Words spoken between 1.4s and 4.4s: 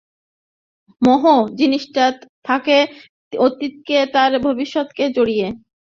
জিনিসটা থাকে অতীতকে আর